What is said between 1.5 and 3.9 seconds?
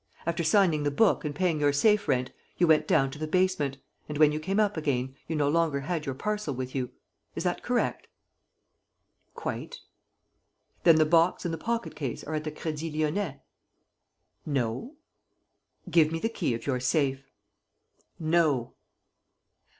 your safe rent, you went down to the basement;